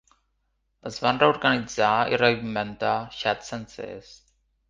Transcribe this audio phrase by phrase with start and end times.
[0.89, 4.13] Es van reorganitzar i reinventar xats sencers.